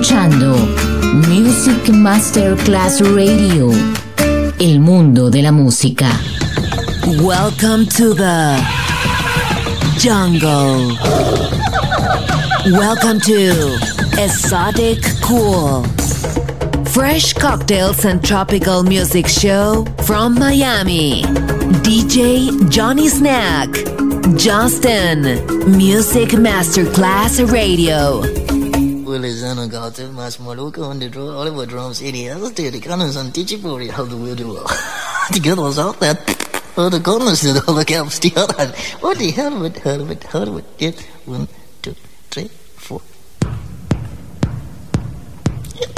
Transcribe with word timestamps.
escuchando 0.00 0.56
Music 1.28 1.90
Masterclass 1.90 3.02
Radio, 3.02 3.70
el 4.58 4.80
mundo 4.80 5.28
de 5.28 5.42
la 5.42 5.52
música. 5.52 6.08
Welcome 7.20 7.84
to 7.98 8.14
the 8.14 8.56
jungle. 9.98 10.96
Welcome 12.72 13.20
to 13.20 13.76
Exotic 14.18 15.04
Cool. 15.20 15.84
Fresh 16.86 17.34
cocktails 17.34 18.06
and 18.06 18.24
tropical 18.24 18.82
music 18.82 19.28
show 19.28 19.84
from 20.04 20.34
Miami. 20.34 21.24
DJ 21.82 22.70
Johnny 22.70 23.08
Snack. 23.08 23.68
Justin. 24.38 25.44
Music 25.76 26.30
Masterclass 26.30 27.52
Radio. 27.52 28.49
Willis 29.10 29.42
Zanagato, 29.42 30.08
mas 30.12 30.36
maluco 30.38 30.84
on 30.88 31.00
the 31.00 31.08
drum, 31.08 31.34
Oliver 31.34 31.66
drums, 31.66 32.00
idiot, 32.00 32.38
the 32.54 32.78
cannons 32.80 33.16
and 33.16 33.32
Tichipori, 33.32 33.90
how 33.90 34.04
the 34.04 34.16
widow. 34.16 34.52
the 35.32 35.40
girl 35.42 35.64
was 35.64 35.80
out 35.80 35.98
there, 35.98 36.16
all 36.76 36.90
the 36.90 37.00
corners, 37.00 37.44
and 37.44 37.60
all 37.66 37.74
the 37.74 37.84
caps, 37.84 38.20
the 38.20 38.32
other. 38.36 38.68
What 39.00 39.18
the 39.18 39.32
hell 39.32 39.60
with 39.60 39.78
hell 39.78 40.04
with 40.04 40.22
hell 40.22 40.52
with 40.52 40.80
it? 40.80 41.00
One, 41.26 41.48
two, 41.82 41.96
three, 42.30 42.46
four. 42.76 43.02
Yeah. 45.74 45.88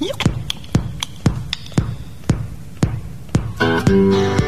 Yeah. 0.00 0.12
Yeah. 3.90 4.47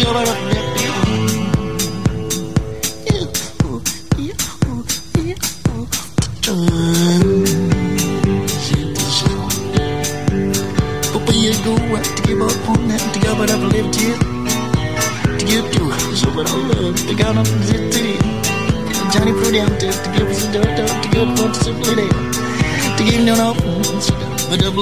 You're 0.00 0.69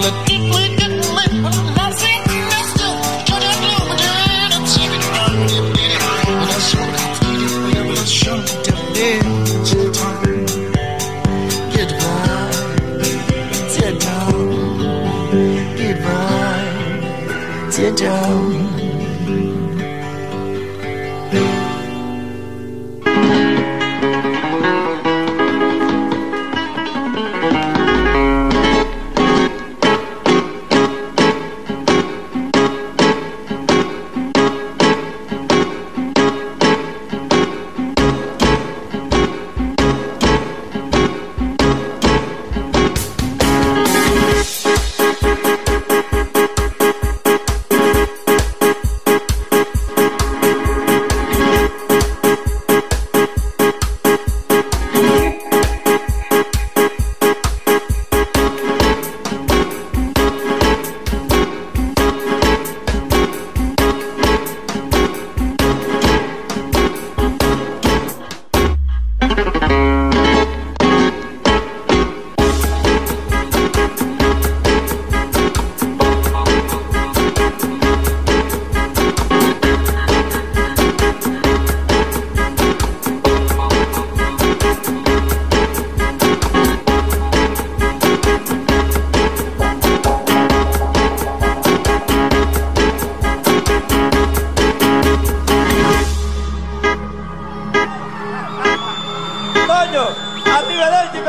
tablet 0.01 0.28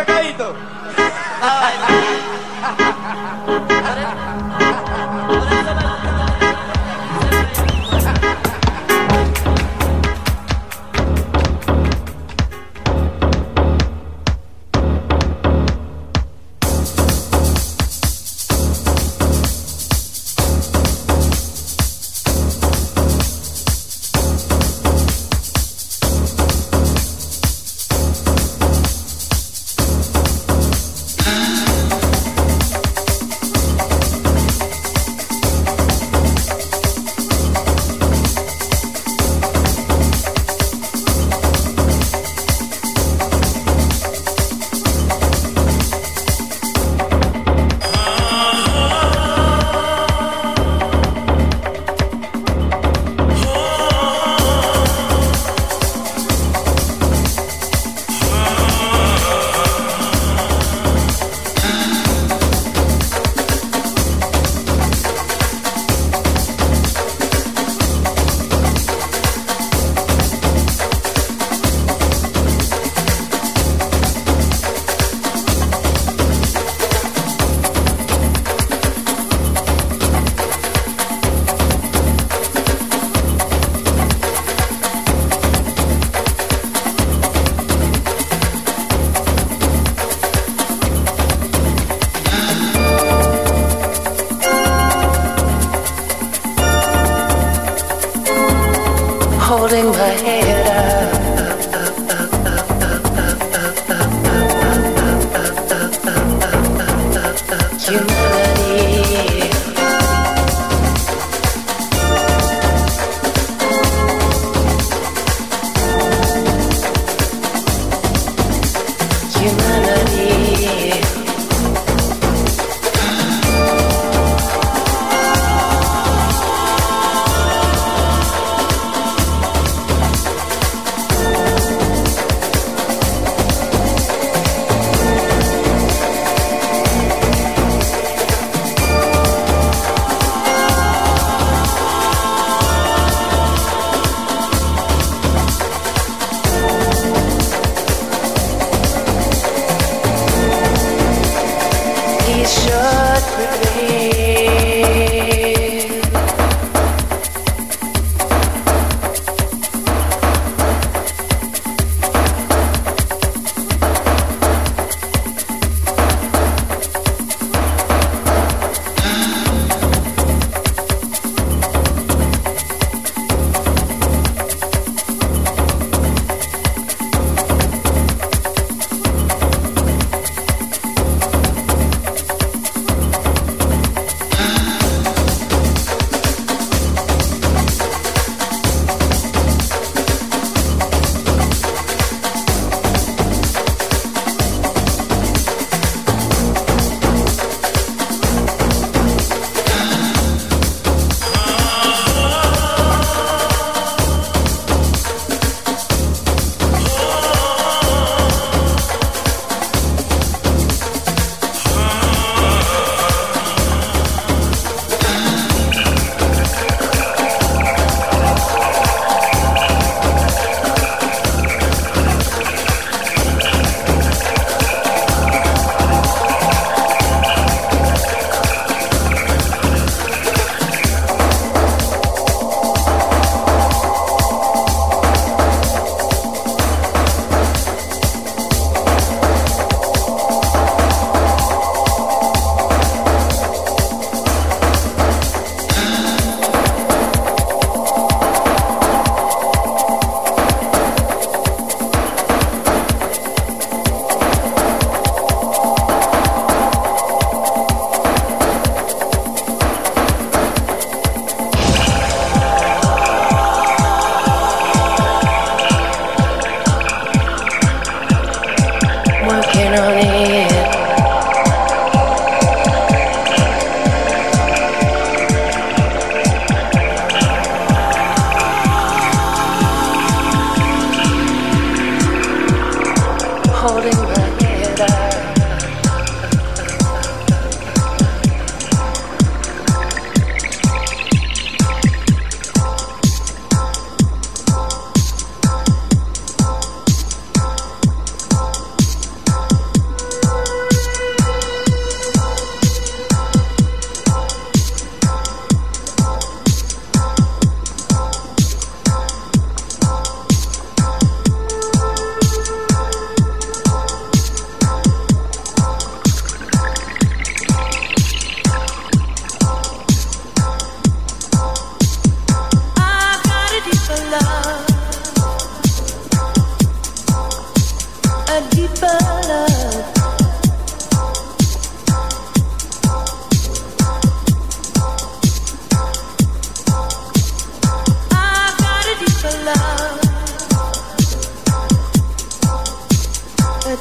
pecadito. 0.05 0.55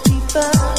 deeper. 0.04 0.77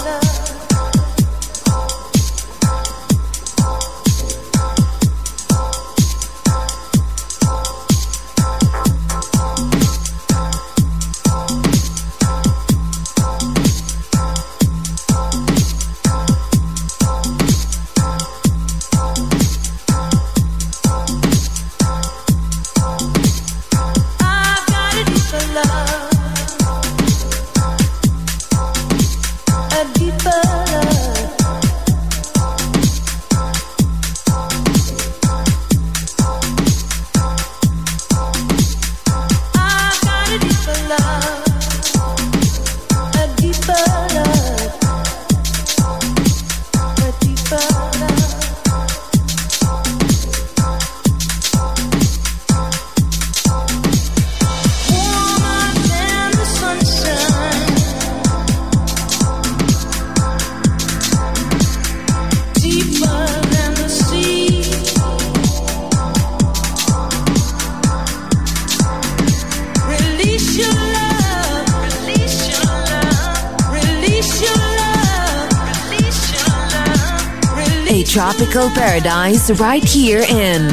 Tropical 78.50 78.72
Paradise 78.72 79.52
right 79.60 79.84
here 79.84 80.24
in 80.28 80.66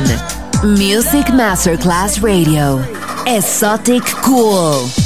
Music 0.79 1.27
Masterclass 1.27 2.23
Radio. 2.23 2.79
Exotic 3.27 4.03
Cool. 4.03 5.06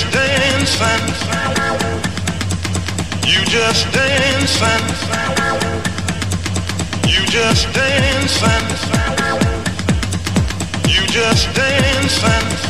just 0.00 0.12
dancing. 0.12 1.06
You 3.26 3.44
just 3.44 3.92
dancing. 3.92 4.86
You 7.06 7.26
just 7.26 7.72
dancing. 7.74 8.66
You 10.88 11.06
just 11.06 11.54
dancing. 11.54 12.69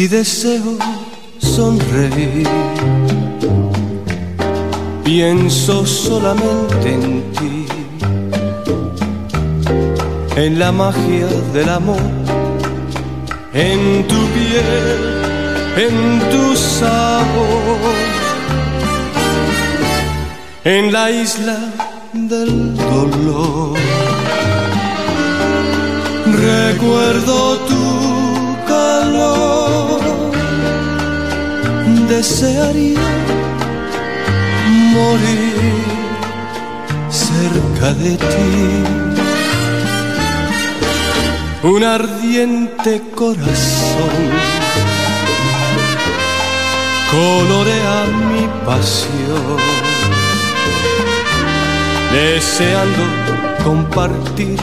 Si 0.00 0.08
deseo 0.08 0.78
sonreír, 1.36 2.48
pienso 5.04 5.84
solamente 5.84 6.94
en 6.94 7.22
ti, 7.32 7.66
en 10.36 10.58
la 10.58 10.72
magia 10.72 11.26
del 11.52 11.68
amor, 11.68 12.00
en 13.52 14.08
tu 14.08 14.20
piel, 14.36 15.00
en 15.76 15.96
tu 16.30 16.56
sabor, 16.56 17.92
en 20.64 20.92
la 20.94 21.10
isla 21.10 21.58
del 22.14 22.74
dolor. 22.74 23.76
Recuerdo 26.24 27.58
tu 27.68 27.89
desearía 32.10 33.08
morir 34.96 35.80
cerca 37.08 37.92
de 38.02 38.16
ti. 38.16 38.52
Un 41.62 41.84
ardiente 41.84 43.00
corazón 43.14 44.16
colorea 47.12 47.96
mi 48.32 48.44
pasión, 48.66 49.60
deseando 52.12 53.04
compartir 53.62 54.58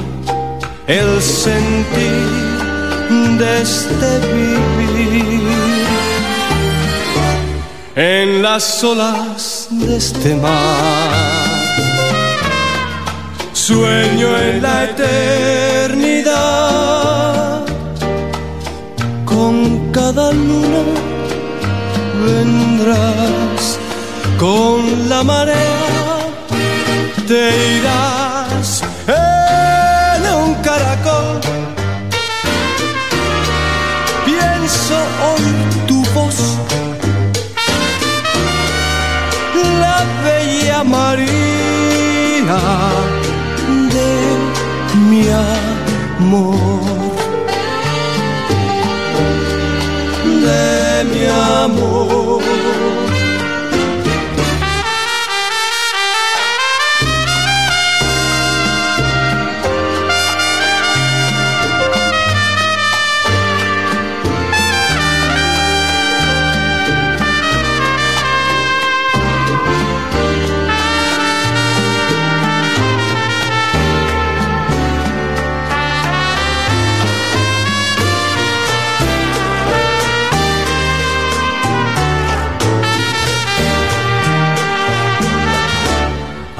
el 0.87 1.21
sentir 1.21 2.27
de 3.39 3.61
este 3.61 4.09
vivir 4.33 5.56
en 7.97 8.41
las 8.43 8.83
olas 8.83 9.67
de 9.71 9.97
este 9.97 10.35
mar. 10.35 11.73
Sueño 13.53 14.37
en 14.37 14.61
la 14.61 14.83
eternidad, 14.83 16.35
con 19.25 19.91
cada 19.91 20.31
luna 20.31 20.83
vendrás, 22.23 23.79
con 24.37 25.09
la 25.09 25.23
marea 25.23 26.19
te 27.27 27.49
irás 27.79 28.83
amor, 46.27 46.55
de 50.43 51.03
mi 51.05 51.25
amor. 51.63 52.66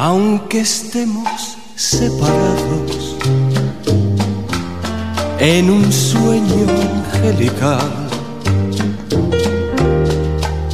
Aunque 0.08 0.62
estemos 0.62 1.58
separados 1.76 3.18
en 5.38 5.70
un 5.70 5.91
sueño 5.91 6.66
angelical. 7.14 7.91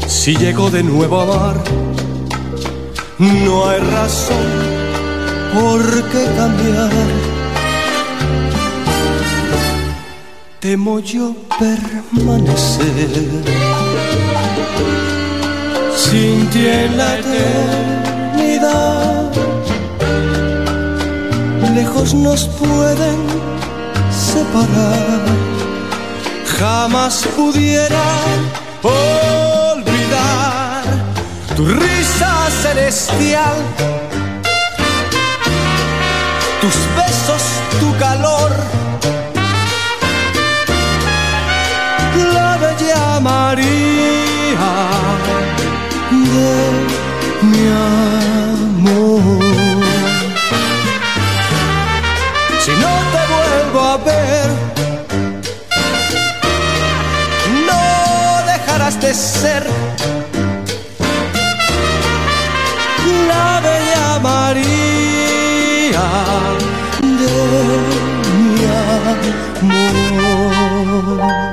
Si 0.05 0.37
llego 0.37 0.69
de 0.69 0.83
nuevo 0.83 1.19
a 1.19 1.23
amar, 1.23 1.63
no 3.17 3.67
hay 3.67 3.79
razón 3.79 4.49
por 5.55 5.81
qué 6.11 6.23
cambiar. 6.37 6.91
Temo 10.59 10.99
yo 10.99 11.35
permanecer 11.57 13.09
sin 15.95 16.47
ti 16.51 16.67
en 16.67 16.97
la 16.97 17.17
eternidad 17.17 19.02
lejos 21.73 22.13
nos 22.13 22.47
pueden 22.47 23.17
separar. 24.11 25.21
Jamás 26.59 27.25
pudiera 27.35 28.03
olvidar 28.83 30.03
tu 31.55 31.65
risa 31.65 32.49
celestial, 32.61 33.57
tus 36.61 36.75
besos, 36.97 37.43
tu 37.79 37.89
calor. 37.97 38.51
La 42.33 42.57
bella 42.57 43.19
María 43.19 43.65
de 46.11 46.53
mi 47.49 47.67
amor. 47.67 48.22
Si 52.63 52.71
no 52.71 52.93
te 53.11 53.21
vuelvo 53.33 53.81
a 53.81 53.97
ver, 53.97 54.49
no 57.67 57.83
dejarás 58.51 58.95
de 59.01 59.13
ser 59.13 59.67
la 63.27 63.59
bella 63.59 64.19
María 64.21 66.05
de 67.01 67.35
mi 69.67 69.83
amor. 70.21 71.52